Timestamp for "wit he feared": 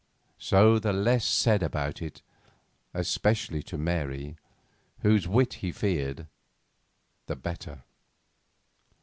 5.27-6.25